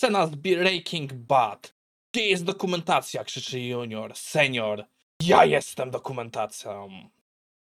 [0.00, 1.74] Scena z Breaking Bad.
[2.12, 3.24] Gdzie jest dokumentacja?
[3.24, 4.16] krzyczy Junior.
[4.16, 4.84] Senior.
[5.22, 6.88] Ja jestem dokumentacją.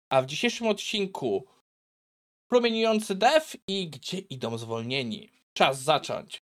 [0.09, 1.45] A w dzisiejszym odcinku
[2.47, 5.29] promieniujący dev i gdzie idą zwolnieni.
[5.53, 6.41] Czas zacząć.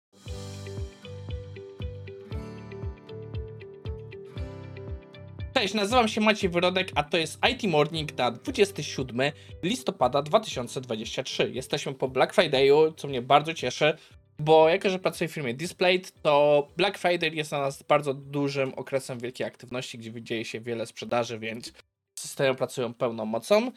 [5.54, 9.32] Cześć, nazywam się Maciej Wyrodek, a to jest IT Morning na 27
[9.62, 11.50] listopada 2023.
[11.52, 13.96] Jesteśmy po Black Friday'u, co mnie bardzo cieszy,
[14.38, 18.74] bo jako, że pracuję w firmie Displayed, to Black Friday jest dla nas bardzo dużym
[18.74, 21.72] okresem wielkiej aktywności, gdzie dzieje się wiele sprzedaży, więc
[22.18, 23.72] systemy pracują pełną mocą.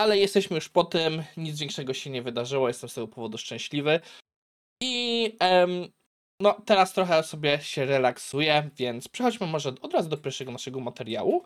[0.00, 4.00] Ale jesteśmy już po tym, nic większego się nie wydarzyło, jestem z tego powodu szczęśliwy.
[4.82, 5.88] I em,
[6.40, 11.44] no, teraz trochę sobie się relaksuję, więc przechodźmy może od razu do pierwszego naszego materiału,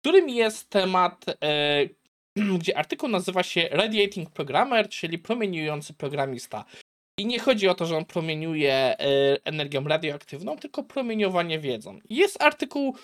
[0.00, 1.88] którym jest temat, e,
[2.58, 6.64] gdzie artykuł nazywa się Radiating Programmer, czyli promieniujący programista.
[7.18, 8.96] I nie chodzi o to, że on promieniuje e,
[9.44, 11.98] energią radioaktywną, tylko promieniowanie wiedzą.
[12.10, 12.96] Jest artykuł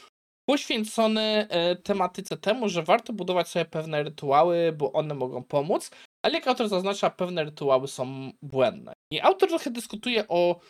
[0.48, 5.90] poświęcony e, tematyce temu, że warto budować sobie pewne rytuały, bo one mogą pomóc,
[6.22, 8.92] ale jak autor zaznacza, pewne rytuały są błędne.
[9.12, 10.60] I autor trochę dyskutuje o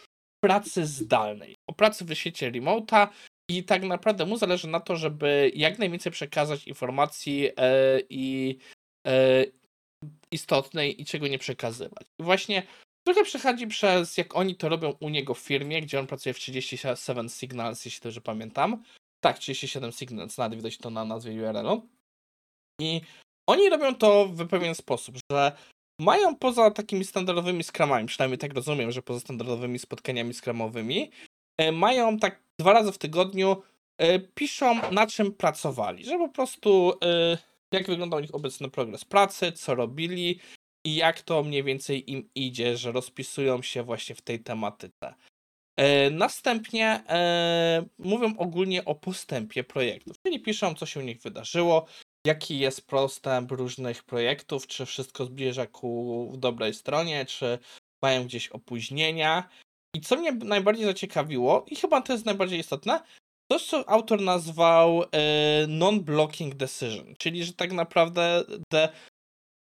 [0.45, 3.09] pracy zdalnej, o pracy w świecie remota
[3.51, 8.59] i tak naprawdę mu zależy na to, żeby jak najwięcej przekazać informacji e, i
[10.33, 12.07] istotnej i czego nie przekazywać.
[12.21, 12.63] I właśnie
[13.09, 16.39] trochę przechodzi przez jak oni to robią u niego w firmie, gdzie on pracuje w
[16.39, 18.83] 37 Signals, jeśli dobrze pamiętam.
[19.21, 21.89] Tak, 37 Signals, nawet widać to na nazwie URL-u.
[22.81, 23.01] I
[23.49, 25.53] oni robią to w pewien sposób, że
[26.01, 31.11] mają poza takimi standardowymi skramami, przynajmniej tak rozumiem, że poza standardowymi spotkaniami skramowymi,
[31.59, 33.63] e, mają tak dwa razy w tygodniu,
[33.99, 37.39] e, piszą na czym pracowali, że po prostu e,
[37.73, 40.41] jak wyglądał u nich obecny progres pracy, co robili
[40.89, 45.15] i jak to mniej więcej im idzie, że rozpisują się właśnie w tej tematyce.
[46.11, 47.05] Następnie
[47.99, 51.87] mówią ogólnie o postępie projektów, czyli piszą, co się u nich wydarzyło,
[52.27, 57.59] jaki jest postęp różnych projektów, czy wszystko zbliża ku dobrej stronie, czy
[58.03, 59.49] mają gdzieś opóźnienia.
[59.97, 63.01] I co mnie najbardziej zaciekawiło, i chyba to jest najbardziej istotne,
[63.51, 65.07] to co autor nazwał e,
[65.67, 68.89] non-blocking decision, czyli że tak naprawdę de,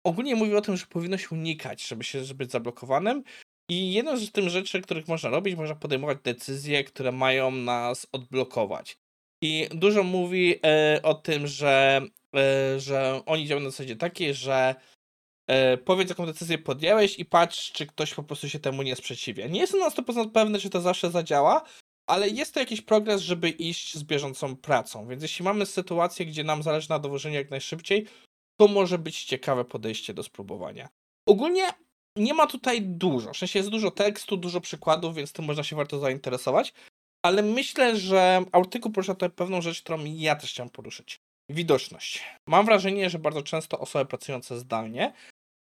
[0.03, 3.23] ogólnie mówi o tym, że powinno się unikać, żeby się żeby być zablokowanym.
[3.71, 8.97] I jedną z tych rzeczy, których można robić, można podejmować decyzje, które mają nas odblokować.
[9.43, 12.01] I dużo mówi e, o tym, że
[12.35, 14.75] E, że oni działają na zasadzie takiej, że
[15.47, 19.47] e, powiedz jaką decyzję podjęłeś i patrz, czy ktoś po prostu się temu nie sprzeciwia.
[19.47, 21.63] Nie jestem na 100% pewny, czy to zawsze zadziała,
[22.07, 25.07] ale jest to jakiś progres, żeby iść z bieżącą pracą.
[25.07, 28.07] Więc jeśli mamy sytuację, gdzie nam zależy na dowożeniu jak najszybciej,
[28.59, 30.89] to może być ciekawe podejście do spróbowania.
[31.25, 31.63] Ogólnie
[32.15, 33.33] nie ma tutaj dużo.
[33.33, 36.73] W sensie jest dużo tekstu, dużo przykładów, więc tym można się warto zainteresować.
[37.25, 41.19] Ale myślę, że artykuł porusza tutaj pewną rzecz, którą ja też chciałem poruszyć.
[41.49, 42.23] Widoczność.
[42.47, 45.13] Mam wrażenie, że bardzo często osoby pracujące zdalnie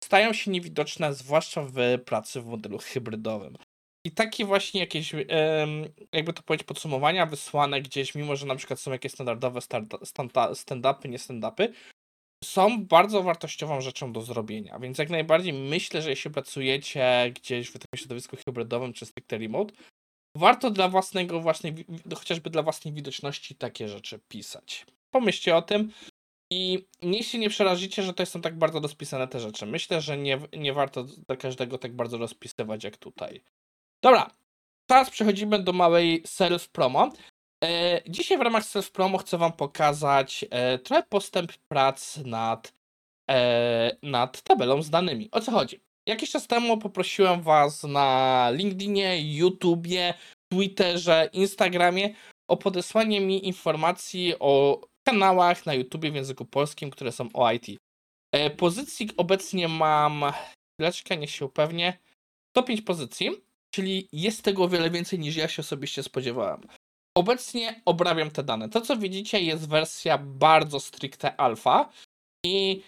[0.05, 1.75] stają się niewidoczne, zwłaszcza w
[2.05, 3.57] pracy w modelu hybrydowym.
[4.07, 5.13] I takie właśnie jakieś,
[6.13, 11.19] jakby to powiedzieć, podsumowania wysłane gdzieś, mimo że na przykład są jakieś standardowe stand-upy, nie
[11.19, 11.73] stand-upy,
[12.45, 14.79] są bardzo wartościową rzeczą do zrobienia.
[14.79, 19.75] Więc jak najbardziej myślę, że jeśli pracujecie gdzieś w takim środowisku hybrydowym czy stricte remote,
[20.37, 21.43] warto dla własnego,
[22.19, 24.87] chociażby dla własnej widoczności takie rzeczy pisać.
[25.11, 25.93] Pomyślcie o tym
[26.53, 29.67] i niech się nie przerazicie, że to są tak bardzo rozpisane te rzeczy.
[29.67, 33.41] Myślę, że nie, nie warto do każdego tak bardzo rozpisywać jak tutaj.
[34.03, 34.31] Dobra,
[34.87, 37.11] teraz przechodzimy do małej self-promo.
[37.65, 42.73] E, dzisiaj w ramach self-promo chcę Wam pokazać e, trochę postęp prac nad,
[43.31, 45.29] e, nad tabelą z danymi.
[45.33, 45.81] O co chodzi?
[46.07, 50.15] Jakiś czas temu poprosiłem Was na LinkedInie, YouTubie,
[50.53, 52.15] Twitterze, Instagramie
[52.51, 57.67] o podesłanie mi informacji o kanałach na YouTube w języku polskim, które są o IT.
[58.33, 60.25] E, pozycji obecnie mam,
[60.75, 61.99] chwileczkę, niech się upewnię,
[62.57, 63.31] 105 pozycji,
[63.75, 66.61] czyli jest tego o wiele więcej niż ja się osobiście spodziewałem.
[67.15, 68.69] Obecnie obrabiam te dane.
[68.69, 71.93] To, co widzicie, jest wersja bardzo stricte alfa
[72.47, 72.83] i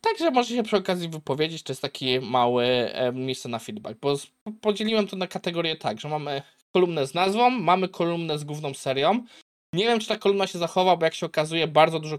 [0.00, 4.14] także może się przy okazji wypowiedzieć, to jest taki mały e, miejsce na feedback, bo
[4.60, 6.42] podzieliłem to na kategorie tak, że mamy
[6.72, 9.24] kolumnę z nazwą, mamy kolumnę z główną serią,
[9.74, 12.18] nie wiem, czy ta kolumna się zachowa, bo jak się okazuje, bardzo dużo,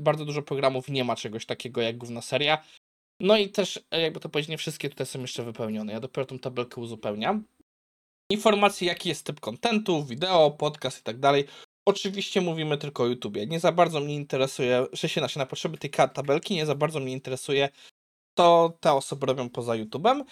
[0.00, 2.64] bardzo dużo programów nie ma czegoś takiego jak główna seria.
[3.20, 5.92] No i też, e, jakby to powiedzieć, nie wszystkie tutaj są jeszcze wypełnione.
[5.92, 7.44] Ja dopiero tą tabelkę uzupełniam.
[8.30, 11.44] Informacje, jaki jest typ kontentu, wideo, podcast i tak dalej.
[11.88, 13.46] Oczywiście mówimy tylko o YouTubie.
[13.46, 17.12] Nie za bardzo mnie interesuje, że się na potrzeby tej tabelki, nie za bardzo mnie
[17.12, 17.68] interesuje,
[18.34, 20.24] to te osoby robią poza YouTubem.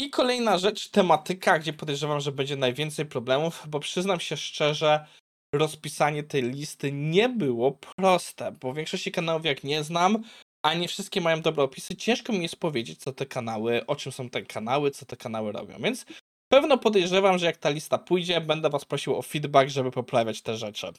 [0.00, 5.06] I kolejna rzecz, tematyka, gdzie podejrzewam, że będzie najwięcej problemów, bo przyznam się szczerze,
[5.54, 10.22] rozpisanie tej listy nie było proste, bo większości kanałów jak nie znam,
[10.62, 14.12] a nie wszystkie mają dobre opisy, ciężko mi jest powiedzieć, co te kanały, o czym
[14.12, 16.06] są te kanały, co te kanały robią, więc
[16.48, 20.56] pewno podejrzewam, że jak ta lista pójdzie, będę was prosił o feedback, żeby poprawiać te
[20.56, 20.92] rzeczy.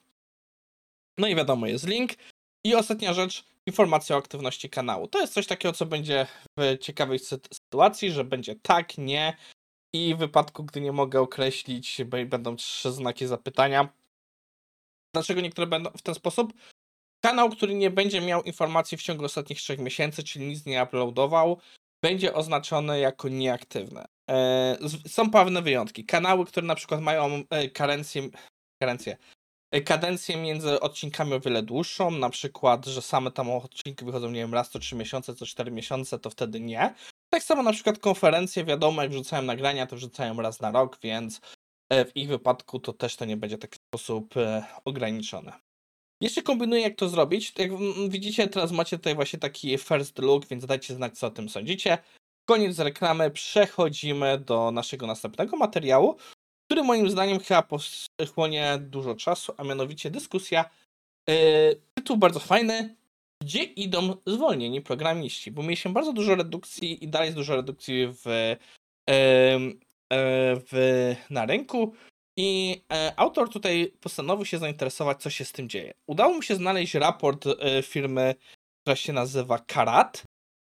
[1.17, 2.11] No i wiadomo, jest link.
[2.65, 5.07] I ostatnia rzecz, informacja o aktywności kanału.
[5.07, 6.27] To jest coś takiego, co będzie
[6.59, 9.37] w ciekawej sy- sytuacji, że będzie tak, nie.
[9.93, 13.89] I w wypadku, gdy nie mogę określić, będą trzy znaki zapytania.
[15.13, 16.53] Dlaczego niektóre będą w ten sposób?
[17.25, 21.59] Kanał, który nie będzie miał informacji w ciągu ostatnich trzech miesięcy, czyli nic nie uploadował,
[22.03, 24.05] będzie oznaczony jako nieaktywny.
[24.29, 24.77] E,
[25.07, 26.05] Są pewne wyjątki.
[26.05, 27.43] Kanały, które na przykład mają
[27.73, 28.29] karencję,
[28.81, 29.17] karencję,
[29.71, 34.39] e, kadencję między odcinkami o wiele dłuższą, na przykład, że same tam odcinki wychodzą, nie
[34.39, 36.93] wiem, raz co 3 miesiące, co 4 miesiące, to wtedy nie.
[37.29, 41.41] Tak samo na przykład konferencje, wiadomo, jak wrzucają nagrania, to wrzucają raz na rok, więc
[41.89, 44.33] e, w ich wypadku to też to nie będzie w taki sposób
[44.85, 45.53] ograniczone.
[46.21, 47.53] Jeszcze kombinuję, jak to zrobić.
[47.57, 51.31] Jak mm, widzicie, teraz macie tutaj właśnie taki first look, więc dajcie znać, co o
[51.31, 51.97] tym sądzicie.
[52.49, 56.15] Koniec reklamy, przechodzimy do naszego następnego materiału,
[56.65, 57.63] który moim zdaniem chyba
[58.17, 60.69] pochłonie dużo czasu, a mianowicie dyskusja.
[61.27, 62.95] Yy, tytuł bardzo fajny.
[63.43, 65.51] Gdzie idą zwolnieni programiści?
[65.51, 69.79] Bo mieliśmy bardzo dużo redukcji i dalej jest dużo redukcji w, em,
[70.09, 71.93] e, w, na rynku.
[72.37, 75.93] I e, autor tutaj postanowił się zainteresować, co się z tym dzieje.
[76.07, 77.45] Udało mu się znaleźć raport
[77.83, 78.35] firmy,
[78.81, 80.23] która się nazywa Karat.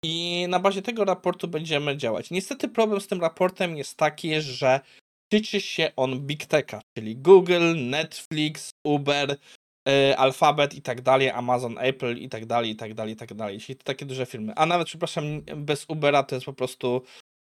[0.06, 2.32] I na bazie tego raportu będziemy działać.
[2.32, 4.80] Niestety problem z tym raportem jest taki, że
[5.32, 9.38] tyczy się on Big Techa, czyli Google, Netflix, Uber,
[9.88, 13.34] e, Alphabet i tak dalej, Amazon, Apple i tak dalej, i tak dalej, i tak
[13.34, 13.60] dalej.
[13.60, 14.54] Czyli to takie duże firmy.
[14.56, 17.02] A nawet, przepraszam, bez Ubera to jest po prostu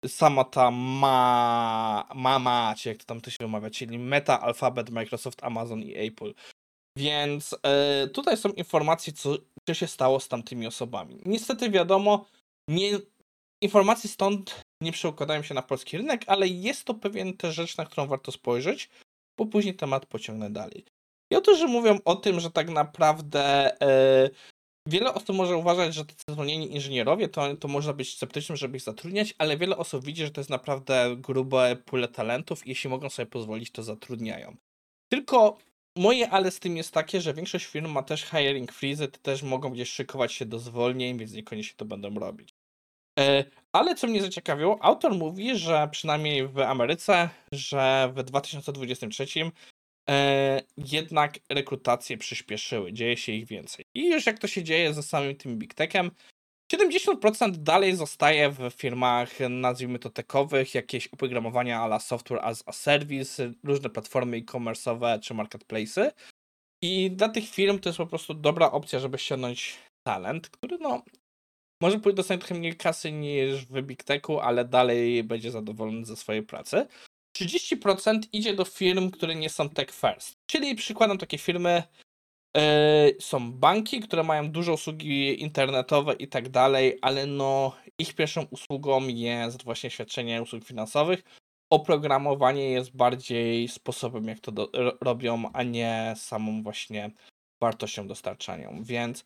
[0.06, 5.44] sama ta ma, mama, czy jak to tam to się wymawia, czyli Meta, Alphabet, Microsoft,
[5.44, 6.34] Amazon i Apple.
[6.96, 9.36] Więc e, tutaj są informacje, co,
[9.66, 11.18] co się stało z tamtymi osobami.
[11.24, 12.26] Niestety wiadomo,
[12.70, 12.98] nie,
[13.62, 17.84] informacje stąd nie przeukładają się na polski rynek, ale jest to pewien też rzecz, na
[17.84, 18.88] którą warto spojrzeć,
[19.38, 20.84] bo później temat pociągnę dalej.
[21.32, 24.30] I autorzy mówią o tym, że tak naprawdę e,
[24.88, 28.82] wiele osób może uważać, że tacy zwolnieni inżynierowie to, to można być sceptycznym, żeby ich
[28.82, 33.10] zatrudniać, ale wiele osób widzi, że to jest naprawdę grube pule talentów i jeśli mogą
[33.10, 34.56] sobie pozwolić, to zatrudniają.
[35.08, 35.58] Tylko
[35.96, 39.70] moje ale z tym jest takie, że większość firm ma też hiring freeze, też mogą
[39.70, 42.49] gdzieś szykować się do zwolnień, więc niekoniecznie to będą robić.
[43.18, 49.26] E, Ale co mnie zaciekawiło, autor mówi, że przynajmniej w Ameryce, że w 2023
[50.10, 53.84] e, jednak rekrutacje przyspieszyły, dzieje się ich więcej.
[53.94, 56.10] I już jak to się dzieje ze samym tym Big Techem,
[56.72, 63.52] 70% dalej zostaje w firmach, nazwijmy to techowych, jakieś oprogramowania ala software as a service,
[63.64, 66.10] różne platformy e-commerce'owe czy marketplace'y.
[66.82, 71.02] I dla tych firm to jest po prostu dobra opcja, żeby ściągnąć talent, który no
[71.80, 76.42] może dostać trochę mniej kasy niż w Big Techu, ale dalej będzie zadowolony ze swojej
[76.42, 76.86] pracy.
[77.38, 80.36] 30% idzie do firm, które nie są tech first.
[80.46, 81.82] Czyli przykładem takie firmy
[82.56, 88.46] e, są banki, które mają dużo usługi internetowe i tak dalej, ale no ich pierwszą
[88.50, 91.22] usługą jest właśnie świadczenie usług finansowych.
[91.72, 97.10] Oprogramowanie jest bardziej sposobem, jak to do, ro- robią, a nie samą właśnie
[97.60, 98.82] wartością dostarczanią.
[98.82, 99.24] Więc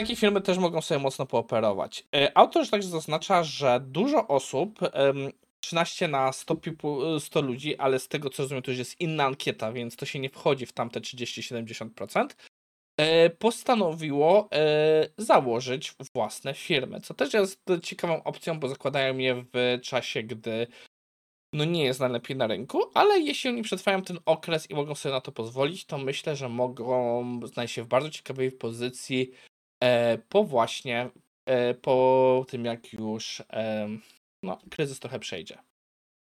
[0.00, 2.04] takie firmy też mogą sobie mocno pooperować.
[2.14, 7.98] E, Autor także zaznacza, że dużo osób, em, 13 na 100, people, 100 ludzi, ale
[7.98, 10.72] z tego co rozumiem, to już jest inna ankieta, więc to się nie wchodzi w
[10.72, 12.36] tamte 30-70%,
[12.96, 19.78] e, postanowiło e, założyć własne firmy, co też jest ciekawą opcją, bo zakładają je w
[19.82, 20.66] czasie, gdy
[21.52, 25.12] no nie jest najlepiej na rynku, ale jeśli oni przetrwają ten okres i mogą sobie
[25.12, 29.32] na to pozwolić, to myślę, że mogą znaleźć się w bardzo ciekawej pozycji
[30.28, 31.10] po właśnie
[31.46, 34.02] e, po tym, jak już em,
[34.42, 35.58] no, kryzys trochę przejdzie.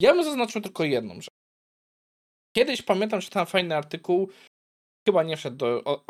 [0.00, 1.34] Ja bym zaznaczył tylko jedną rzecz.
[2.56, 4.28] Kiedyś pamiętam, że czytałem fajny artykuł,
[5.08, 6.02] chyba nie wszedł do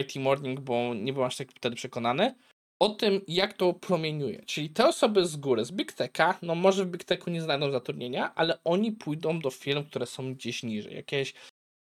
[0.00, 2.34] IT Morning, bo nie byłem aż tak wtedy przekonany,
[2.80, 4.42] o tym, jak to promieniuje.
[4.46, 7.70] Czyli te osoby z góry, z Big Techa, no może w Big Techu nie znajdą
[7.70, 10.94] zatrudnienia, ale oni pójdą do firm, które są gdzieś niżej.
[10.94, 11.34] Jakieś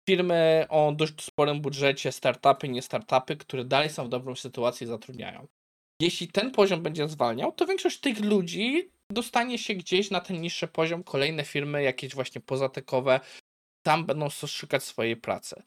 [0.09, 4.33] firmy o dość sporym budżecie, startupy, nie startupy, które dalej są w dobrą
[4.81, 5.47] i zatrudniają.
[6.01, 10.67] Jeśli ten poziom będzie zwalniał, to większość tych ludzi dostanie się gdzieś na ten niższy
[10.67, 13.19] poziom, kolejne firmy, jakieś właśnie pozatekowe,
[13.85, 15.63] tam będą szukać swojej pracy.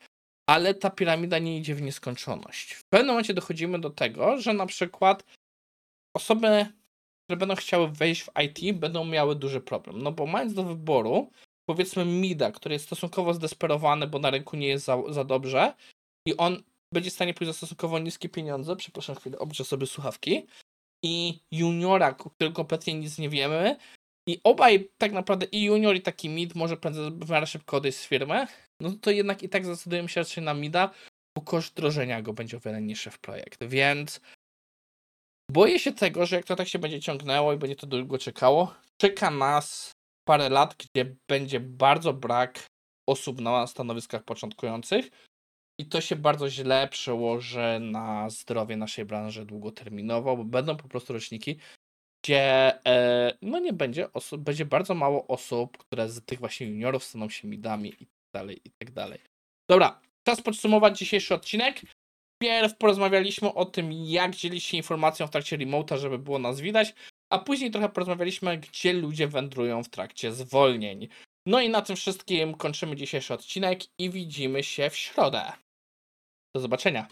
[0.49, 2.73] Ale ta piramida nie idzie w nieskończoność.
[2.73, 5.25] W pewnym momencie dochodzimy do tego, że na przykład
[6.17, 6.67] osoby
[7.27, 10.03] które będą chciały wejść w IT, będą miały duży problem.
[10.03, 11.31] No bo mając do wyboru,
[11.69, 15.75] powiedzmy Mida, który jest stosunkowo zdesperowany, bo na rynku nie jest za, za dobrze
[16.29, 16.63] i on
[16.95, 20.47] będzie w stanie pójść za stosunkowo niskie pieniądze, przepraszam chwilę, obrzę sobie słuchawki,
[21.05, 23.77] i juniora, o którym kompletnie nic nie wiemy,
[24.29, 27.99] i obaj tak naprawdę i junior i taki mid może prędzej w miarę szybko odejść
[27.99, 28.47] z firmy,
[28.81, 30.91] no to jednak i tak zdecydujemy się raczej na mida,
[31.37, 34.21] bo koszt wdrożenia go będzie o wiele niższy w projekt, więc
[35.51, 38.75] boję się tego, że jak to tak się będzie ciągnęło i będzie to długo czekało,
[39.01, 39.96] czeka nas
[40.29, 42.67] parę lat, gdzie będzie bardzo brak
[43.09, 45.11] osób na stanowiskach początkujących
[45.81, 51.13] i to się bardzo źle przełoży na zdrowie naszej branży długoterminowo, bo będą po prostu
[51.13, 51.59] roczniki,
[52.25, 57.05] gdzie e, no nie będzie osób, będzie bardzo mało osób, które z tych właśnie juniorów
[57.05, 59.19] staną się midami i tak dalej, i tak dalej.
[59.71, 61.81] Dobra, czas podsumować dzisiejszy odcinek.
[62.43, 66.95] Pierw porozmawialiśmy o tym, jak dzielić się informacją w trakcie remota, żeby było nas widać,
[67.31, 71.09] a później trochę porozmawialiśmy, gdzie ludzie wędrują w trakcie zwolnień.
[71.47, 75.53] No i na tym wszystkim kończymy dzisiejszy odcinek i widzimy się w środę.
[76.55, 77.09] Do zobaczenia.